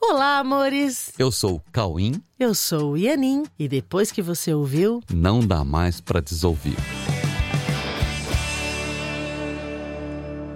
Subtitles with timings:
[0.00, 1.12] Olá, amores!
[1.18, 2.22] Eu sou o Cauim.
[2.38, 3.44] Eu sou o Ianin.
[3.58, 6.76] E depois que você ouviu, Não dá mais pra desouvir.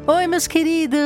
[0.07, 0.99] Oi, meus queridos!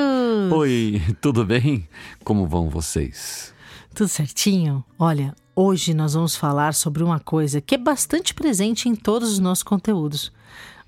[0.53, 1.89] Oi, tudo bem?
[2.25, 3.55] Como vão vocês?
[3.95, 4.85] Tudo certinho?
[4.99, 9.39] Olha, hoje nós vamos falar sobre uma coisa que é bastante presente em todos os
[9.39, 10.31] nossos conteúdos,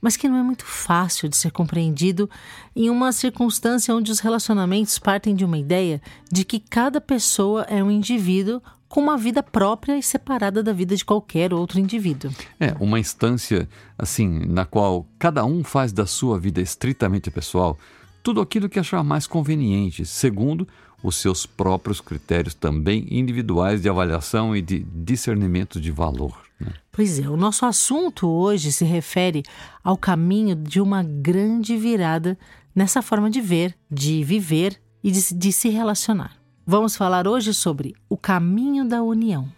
[0.00, 2.28] mas que não é muito fácil de ser compreendido
[2.74, 6.00] em uma circunstância onde os relacionamentos partem de uma ideia
[6.30, 10.96] de que cada pessoa é um indivíduo com uma vida própria e separada da vida
[10.96, 12.30] de qualquer outro indivíduo.
[12.58, 13.68] É, uma instância,
[13.98, 17.78] assim, na qual cada um faz da sua vida estritamente pessoal
[18.22, 20.66] tudo aquilo que achar mais conveniente, segundo
[21.02, 26.47] os seus próprios critérios também individuais de avaliação e de discernimento de valor.
[26.90, 29.42] Pois é, o nosso assunto hoje se refere
[29.84, 32.36] ao caminho de uma grande virada
[32.74, 36.36] nessa forma de ver, de viver e de, de se relacionar.
[36.66, 39.48] Vamos falar hoje sobre o caminho da união.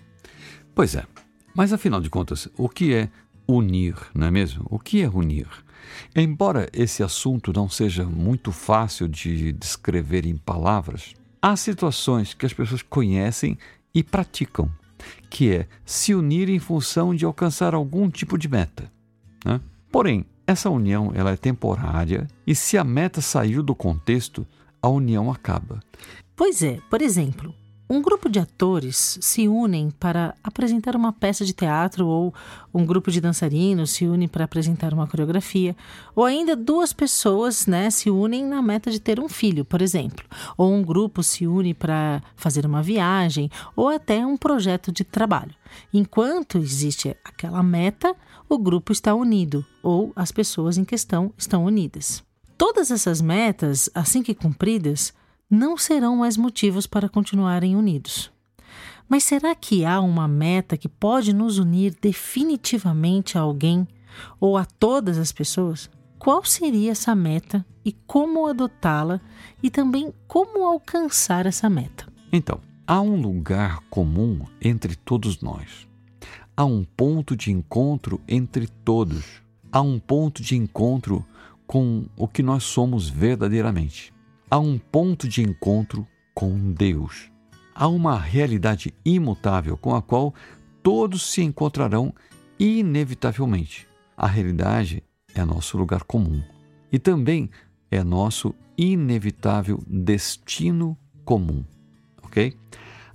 [0.75, 1.05] Pois é,
[1.55, 3.09] mas afinal de contas, o que é
[3.49, 4.67] unir, não é mesmo?
[4.71, 5.49] O que é unir?
[6.15, 12.53] Embora esse assunto não seja muito fácil de descrever em palavras, há situações que as
[12.53, 13.59] pessoas conhecem
[13.95, 14.71] e praticam,
[15.29, 18.91] que é se unir em função de alcançar algum tipo de meta.
[19.45, 19.61] né?
[19.91, 24.47] Porém, essa união ela é temporária e se a meta sair do contexto,
[24.83, 25.81] a união acaba.
[26.35, 27.55] Pois é, por exemplo,
[27.91, 32.33] um grupo de atores se unem para apresentar uma peça de teatro ou
[32.73, 35.75] um grupo de dançarinos se une para apresentar uma coreografia,
[36.15, 40.25] ou ainda duas pessoas, né, se unem na meta de ter um filho, por exemplo,
[40.57, 45.55] ou um grupo se une para fazer uma viagem ou até um projeto de trabalho.
[45.93, 48.15] Enquanto existe aquela meta,
[48.49, 52.23] o grupo está unido ou as pessoas em questão estão unidas.
[52.57, 55.13] Todas essas metas, assim que cumpridas,
[55.51, 58.31] não serão mais motivos para continuarem unidos.
[59.09, 63.89] Mas será que há uma meta que pode nos unir definitivamente a alguém
[64.39, 65.91] ou a todas as pessoas?
[66.17, 69.21] Qual seria essa meta e como adotá-la
[69.61, 72.07] e também como alcançar essa meta?
[72.33, 75.89] Então, há um lugar comum entre todos nós.
[76.57, 79.43] Há um ponto de encontro entre todos.
[79.73, 81.25] Há um ponto de encontro
[81.67, 84.13] com o que nós somos verdadeiramente.
[84.53, 87.31] Há um ponto de encontro com Deus.
[87.73, 90.35] Há uma realidade imutável com a qual
[90.83, 92.13] todos se encontrarão
[92.59, 93.87] inevitavelmente.
[94.17, 95.05] A realidade
[95.37, 96.43] é nosso lugar comum
[96.91, 97.49] e também
[97.93, 101.65] é nosso inevitável destino comum,
[102.21, 102.57] ok?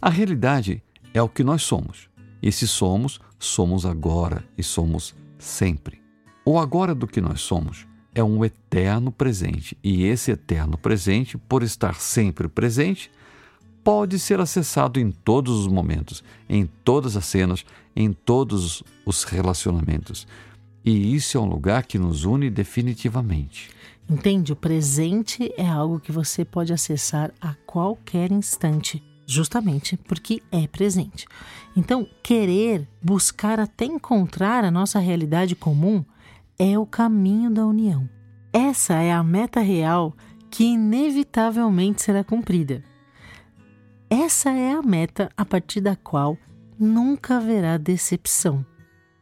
[0.02, 0.81] A realidade
[1.13, 2.09] é o que nós somos.
[2.41, 6.02] E se somos, somos agora e somos sempre.
[6.46, 11.61] O agora do que nós somos é um eterno presente, e esse eterno presente, por
[11.61, 13.11] estar sempre presente,
[13.83, 20.25] pode ser acessado em todos os momentos, em todas as cenas, em todos os relacionamentos.
[20.83, 23.69] E isso é um lugar que nos une definitivamente.
[24.09, 24.53] Entende?
[24.53, 31.27] O presente é algo que você pode acessar a qualquer instante, justamente porque é presente.
[31.75, 36.05] Então, querer, buscar até encontrar a nossa realidade comum
[36.57, 38.09] é o caminho da união.
[38.51, 40.16] Essa é a meta real
[40.49, 42.83] que inevitavelmente será cumprida.
[44.09, 46.38] Essa é a meta a partir da qual
[46.79, 48.66] nunca haverá decepção,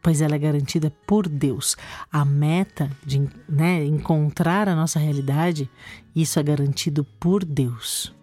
[0.01, 1.75] pois ela é garantida por Deus.
[2.11, 5.69] A meta de né, encontrar a nossa realidade,
[6.15, 8.13] isso é garantido por Deus.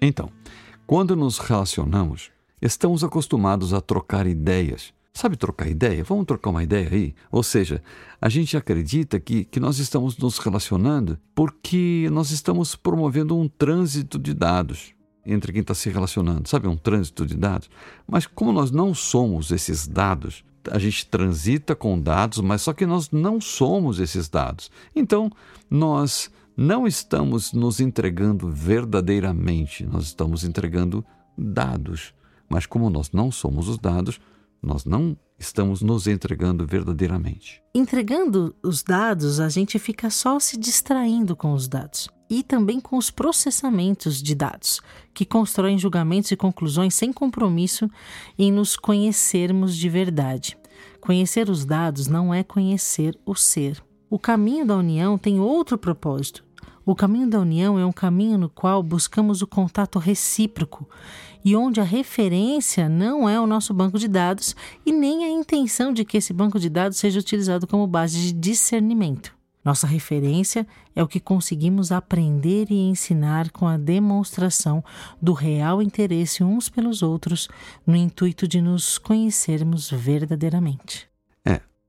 [0.00, 0.30] Então,
[0.86, 2.30] quando nos relacionamos,
[2.62, 4.94] estamos acostumados a trocar ideias.
[5.16, 6.04] Sabe trocar ideia?
[6.04, 7.14] Vamos trocar uma ideia aí?
[7.32, 7.82] Ou seja,
[8.20, 14.18] a gente acredita que, que nós estamos nos relacionando porque nós estamos promovendo um trânsito
[14.18, 14.92] de dados
[15.24, 16.68] entre quem está se relacionando, sabe?
[16.68, 17.70] Um trânsito de dados.
[18.06, 22.84] Mas como nós não somos esses dados, a gente transita com dados, mas só que
[22.84, 24.70] nós não somos esses dados.
[24.94, 25.32] Então,
[25.70, 31.02] nós não estamos nos entregando verdadeiramente, nós estamos entregando
[31.38, 32.12] dados.
[32.50, 34.20] Mas como nós não somos os dados,
[34.62, 37.62] nós não estamos nos entregando verdadeiramente.
[37.74, 42.96] Entregando os dados, a gente fica só se distraindo com os dados e também com
[42.96, 44.80] os processamentos de dados,
[45.14, 47.88] que constroem julgamentos e conclusões sem compromisso
[48.38, 50.58] em nos conhecermos de verdade.
[51.00, 53.82] Conhecer os dados não é conhecer o ser.
[54.10, 56.45] O caminho da união tem outro propósito.
[56.88, 60.88] O caminho da união é um caminho no qual buscamos o contato recíproco
[61.44, 64.54] e onde a referência não é o nosso banco de dados
[64.86, 68.32] e nem a intenção de que esse banco de dados seja utilizado como base de
[68.32, 69.34] discernimento.
[69.64, 74.84] Nossa referência é o que conseguimos aprender e ensinar com a demonstração
[75.20, 77.48] do real interesse uns pelos outros,
[77.84, 81.15] no intuito de nos conhecermos verdadeiramente.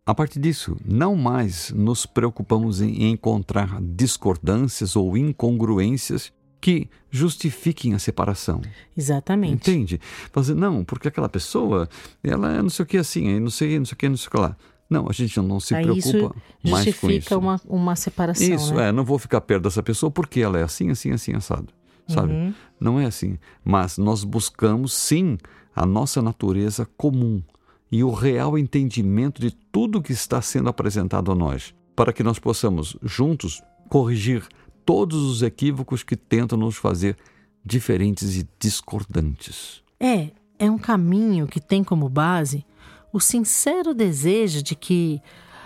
[0.08, 6.32] A partir disso, não mais nos preocupamos em encontrar discordâncias ou incongruências
[6.62, 8.62] que justifiquem a separação.
[8.96, 9.70] Exatamente.
[9.70, 10.00] Entende?
[10.32, 11.90] Fazer, não, porque aquela pessoa,
[12.24, 14.28] ela é não sei o que assim, não sei, não sei o que, não sei
[14.28, 14.56] o que lá.
[14.90, 17.02] Não, a gente não se Aí preocupa isso mais com isso.
[17.02, 18.48] justifica uma, uma separação.
[18.48, 18.88] Isso, né?
[18.88, 21.68] é, não vou ficar perto dessa pessoa porque ela é assim, assim, assim, assado.
[22.08, 22.32] Sabe?
[22.32, 22.54] Uhum.
[22.80, 23.38] Não é assim.
[23.62, 25.38] Mas nós buscamos, sim,
[25.76, 27.44] a nossa natureza comum
[27.92, 32.40] e o real entendimento de tudo que está sendo apresentado a nós, para que nós
[32.40, 34.48] possamos, juntos, corrigir
[34.86, 37.18] todos os equívocos que tentam nos fazer
[37.64, 39.82] diferentes e discordantes.
[40.00, 42.66] É, é um caminho que tem como base
[43.12, 45.22] o sincero desejo de que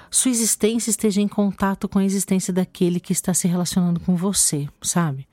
[0.10, 4.68] sua existência esteja em contato com a existência daquele que está se relacionando com você,
[4.82, 5.28] sabe?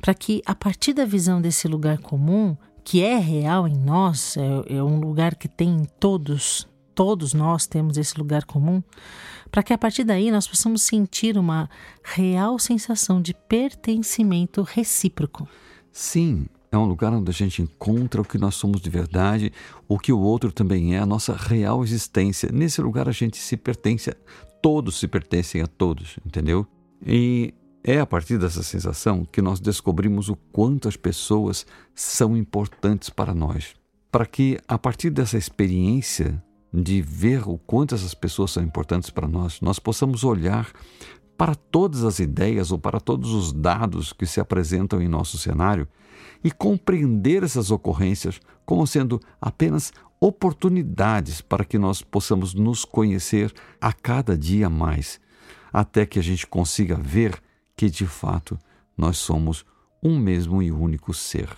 [0.00, 4.76] Para que, a partir da visão desse lugar comum, que é real em nós, é,
[4.76, 8.82] é um lugar que tem em todos, todos nós temos esse lugar comum,
[9.50, 11.68] para que a partir daí nós possamos sentir uma
[12.02, 15.46] real sensação de pertencimento recíproco.
[15.92, 19.52] Sim, é um lugar onde a gente encontra o que nós somos de verdade,
[19.86, 22.50] o que o outro também é, a nossa real existência.
[22.50, 24.10] Nesse lugar a gente se pertence,
[24.62, 26.66] todos se pertencem a todos, entendeu?
[27.06, 27.52] E
[27.84, 33.34] é a partir dessa sensação que nós descobrimos o quanto as pessoas são importantes para
[33.34, 33.74] nós.
[34.10, 36.42] Para que, a partir dessa experiência
[36.72, 40.70] de ver o quanto essas pessoas são importantes para nós, nós possamos olhar
[41.36, 45.88] para todas as ideias ou para todos os dados que se apresentam em nosso cenário
[46.44, 53.92] e compreender essas ocorrências como sendo apenas oportunidades para que nós possamos nos conhecer a
[53.92, 55.20] cada dia mais,
[55.72, 57.42] até que a gente consiga ver
[57.82, 58.56] que de fato
[58.96, 59.64] nós somos
[60.00, 61.48] um mesmo e único ser.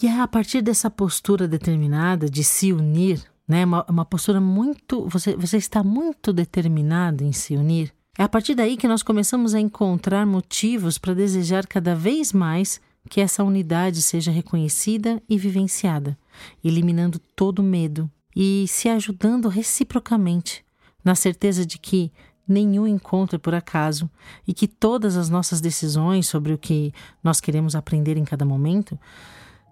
[0.00, 5.08] E é a partir dessa postura determinada de se unir, né, uma, uma postura muito.
[5.08, 7.92] Você, você está muito determinado em se unir.
[8.16, 12.80] É a partir daí que nós começamos a encontrar motivos para desejar cada vez mais
[13.10, 16.16] que essa unidade seja reconhecida e vivenciada,
[16.62, 20.64] eliminando todo medo e se ajudando reciprocamente,
[21.04, 22.12] na certeza de que
[22.46, 24.10] nenhum encontro é por acaso
[24.46, 26.92] e que todas as nossas decisões sobre o que
[27.22, 28.98] nós queremos aprender em cada momento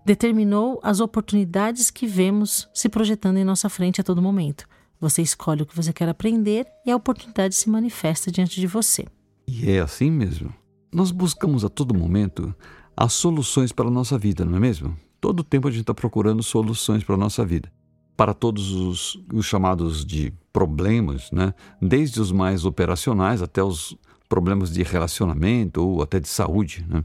[0.05, 4.67] determinou as oportunidades que vemos se projetando em nossa frente a todo momento.
[5.01, 9.07] Você escolhe o que você quer aprender e a oportunidade se manifesta diante de você.
[9.47, 10.53] E é assim mesmo.
[10.93, 12.55] Nós buscamos a todo momento
[12.97, 14.97] as soluções para a nossa vida, não é mesmo?
[15.21, 17.71] Todo tempo a gente está procurando soluções para a nossa vida.
[18.21, 21.55] Para todos os, os, chamados de problemas, né?
[21.81, 23.97] desde os mais operacionais até os
[24.29, 26.85] problemas de relacionamento ou até de saúde.
[26.87, 27.03] Né?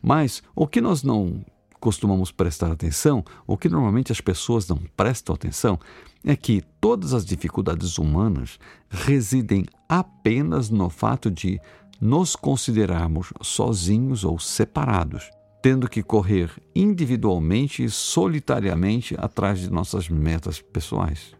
[0.00, 1.44] Mas o que nós não
[1.78, 5.78] costumamos prestar atenção, o que normalmente as pessoas não prestam atenção,
[6.24, 11.60] é que todas as dificuldades humanas residem apenas no fato de
[12.00, 15.30] nos considerarmos sozinhos ou separados,
[15.66, 21.34] tendo que correr individualmente e solitariamente atrás de nossas metas pessoais.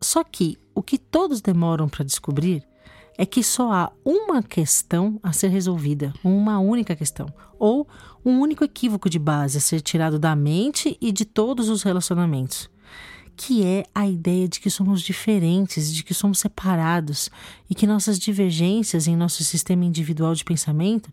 [0.00, 2.62] Só que o que todos demoram para descobrir
[3.18, 7.26] é que só há uma questão a ser resolvida, uma única questão,
[7.58, 7.88] ou
[8.24, 12.70] um único equívoco de base a ser tirado da mente e de todos os relacionamentos
[13.34, 17.30] que é a ideia de que somos diferentes, de que somos separados
[17.68, 21.10] e que nossas divergências em nosso sistema individual de pensamento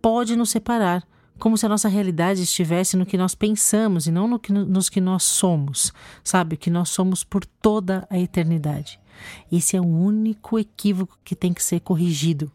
[0.00, 1.06] pode nos separar,
[1.38, 4.88] como se a nossa realidade estivesse no que nós pensamos e não no que, nos
[4.88, 5.92] que nós somos,
[6.22, 6.56] sabe?
[6.56, 9.00] Que nós somos por toda a eternidade.
[9.50, 12.50] Esse é o único equívoco que tem que ser corrigido.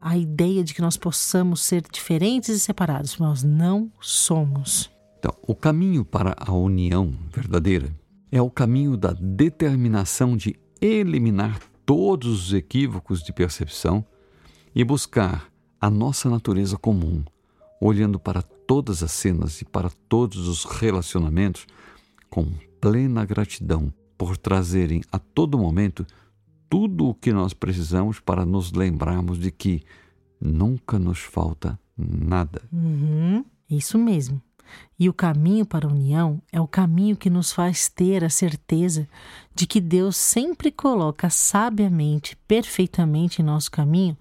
[0.00, 4.90] A ideia de que nós possamos ser diferentes e separados, nós não somos.
[5.18, 7.92] Então, o caminho para a união verdadeira
[8.30, 14.04] é o caminho da determinação de eliminar todos os equívocos de percepção
[14.74, 15.48] e buscar
[15.80, 17.24] a nossa natureza comum,
[17.80, 21.66] olhando para todas as cenas e para todos os relacionamentos
[22.28, 22.46] com
[22.80, 26.06] plena gratidão por trazerem a todo momento
[26.68, 29.82] tudo o que nós precisamos para nos lembrarmos de que
[30.40, 32.62] nunca nos falta nada.
[32.72, 34.42] Uhum, isso mesmo.
[34.98, 39.08] E o caminho para a união é o caminho que nos faz ter a certeza
[39.54, 44.16] de que Deus sempre coloca sabiamente, perfeitamente em nosso caminho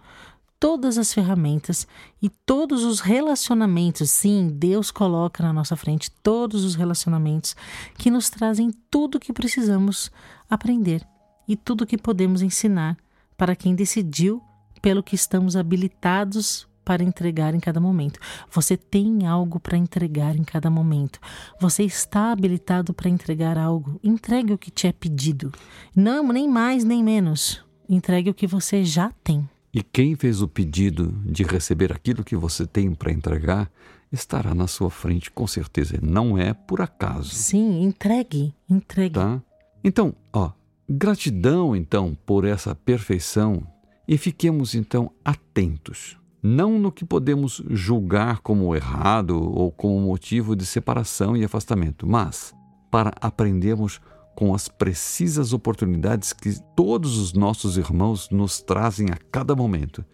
[0.59, 1.87] todas as ferramentas
[2.21, 4.09] e todos os relacionamentos.
[4.09, 7.55] Sim, Deus coloca na nossa frente todos os relacionamentos
[7.97, 10.11] que nos trazem tudo o que precisamos
[10.49, 11.05] aprender
[11.47, 12.97] e tudo o que podemos ensinar
[13.35, 14.41] para quem decidiu
[14.81, 18.17] pelo que estamos habilitados para entregar em cada momento.
[18.49, 21.19] Você tem algo para entregar em cada momento.
[21.59, 23.99] Você está habilitado para entregar algo.
[24.01, 25.51] Entregue o que te é pedido.
[25.93, 27.61] Não, nem mais nem menos.
[27.89, 29.47] Entregue o que você já tem.
[29.77, 33.69] E quem fez o pedido de receber aquilo que você tem para entregar
[34.11, 35.99] estará na sua frente com certeza.
[36.01, 37.29] Não é por acaso.
[37.29, 39.13] Sim, entregue, entregue.
[39.13, 39.39] Tá?
[39.83, 40.49] Então, ó,
[40.89, 43.61] gratidão então por essa perfeição
[44.07, 50.65] e fiquemos então atentos não no que podemos julgar como errado ou como motivo de
[50.65, 52.51] separação e afastamento, mas
[52.89, 54.01] para aprendermos
[54.37, 60.05] com as precisas oportunidades que todos os nossos irmãos nos trazem a cada momento,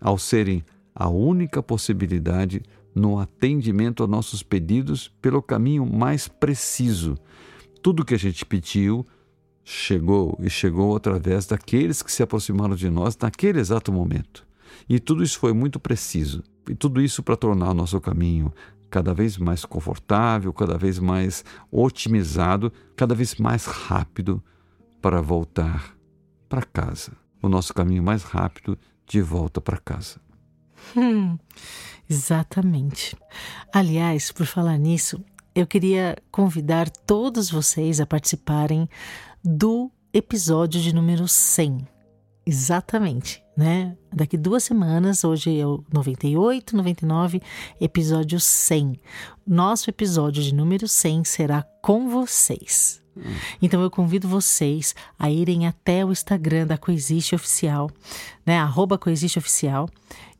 [0.00, 2.60] ao serem a única possibilidade
[2.92, 7.16] no atendimento a nossos pedidos pelo caminho mais preciso.
[7.80, 9.06] Tudo que a gente pediu
[9.62, 14.44] chegou e chegou através daqueles que se aproximaram de nós naquele exato momento.
[14.88, 16.42] E tudo isso foi muito preciso.
[16.68, 18.52] E tudo isso para tornar nosso caminho
[18.92, 24.44] cada vez mais confortável, cada vez mais otimizado, cada vez mais rápido
[25.00, 25.96] para voltar
[26.46, 27.12] para casa.
[27.42, 30.20] O nosso caminho mais rápido de volta para casa.
[30.94, 31.38] Hum,
[32.08, 33.16] exatamente.
[33.72, 38.86] Aliás, por falar nisso, eu queria convidar todos vocês a participarem
[39.42, 41.88] do episódio de número 100.
[42.44, 43.96] Exatamente né?
[44.12, 47.40] Daqui duas semanas, hoje é o 98, 99,
[47.80, 49.00] episódio 100.
[49.46, 53.02] Nosso episódio de número 100 será com vocês.
[53.60, 57.90] Então eu convido vocês a irem até o Instagram da Coexiste Oficial,
[58.44, 58.58] né?
[58.58, 59.88] Arroba Coexiste Oficial,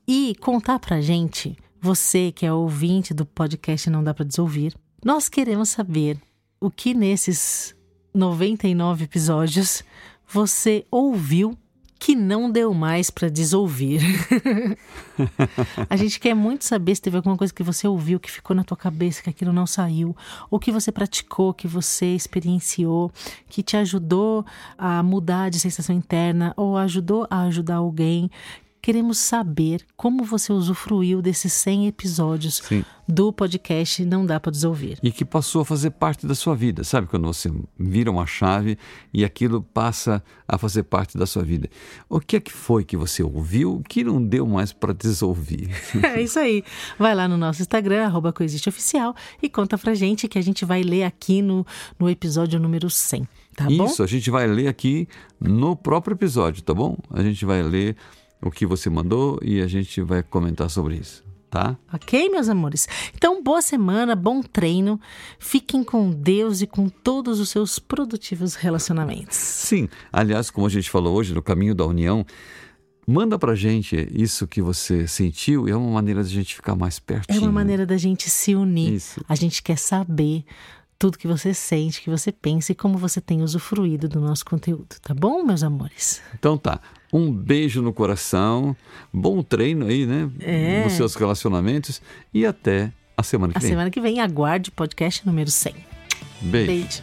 [0.09, 5.28] e contar pra gente, você que é ouvinte do podcast Não Dá Pra Desouvir, nós
[5.28, 6.19] queremos saber
[6.61, 7.75] o que nesses
[8.14, 9.83] 99 episódios
[10.26, 11.59] você ouviu
[12.03, 14.01] que não deu mais para desouvir.
[15.89, 18.65] a gente quer muito saber se teve alguma coisa que você ouviu, que ficou na
[18.65, 20.17] tua cabeça, que aquilo não saiu,
[20.51, 23.13] ou que você praticou, que você experienciou,
[23.49, 24.45] que te ajudou
[24.77, 28.29] a mudar de sensação interna ou ajudou a ajudar alguém,
[28.83, 32.85] Queremos saber como você usufruiu desses 100 episódios Sim.
[33.07, 34.99] do podcast Não Dá para Desouvir.
[35.01, 36.83] E que passou a fazer parte da sua vida.
[36.83, 37.49] Sabe quando você
[37.79, 38.77] vira uma chave
[39.15, 41.71] e aquilo passa a fazer parte da sua vida?
[42.09, 45.71] O que é que foi que você ouviu que não deu mais para desouvir?
[46.03, 46.65] É isso aí.
[46.99, 48.35] Vai lá no nosso Instagram, arroba
[48.67, 51.65] Oficial, e conta pra gente que a gente vai ler aqui no,
[51.99, 53.29] no episódio número 100.
[53.55, 53.87] Tá Isso, bom?
[53.87, 55.07] Isso, a gente vai ler aqui
[55.41, 56.97] no próprio episódio, tá bom?
[57.11, 57.97] A gente vai ler
[58.43, 61.25] o que você mandou e a gente vai comentar sobre isso.
[61.49, 61.77] Tá?
[61.93, 62.89] Ok, meus amores?
[63.15, 64.99] Então, boa semana, bom treino.
[65.39, 69.37] Fiquem com Deus e com todos os seus produtivos relacionamentos.
[69.37, 72.25] Sim, aliás, como a gente falou hoje, no caminho da união,
[73.07, 76.99] manda pra gente isso que você sentiu e é uma maneira da gente ficar mais
[76.99, 77.37] pertinho.
[77.37, 78.95] É uma maneira da gente se unir.
[78.95, 79.23] Isso.
[79.29, 80.47] A gente quer saber
[80.99, 84.97] tudo que você sente, que você pensa e como você tem usufruído do nosso conteúdo,
[85.03, 86.23] tá bom, meus amores?
[86.33, 86.81] Então tá.
[87.12, 88.75] Um beijo no coração,
[89.12, 90.31] bom treino aí, né?
[90.40, 90.85] É.
[90.85, 92.00] Nos seus relacionamentos
[92.33, 93.69] e até a semana que a vem.
[93.69, 95.75] A semana que vem, aguarde o podcast número 100.
[96.40, 96.66] Beijo.
[96.66, 97.02] beijo.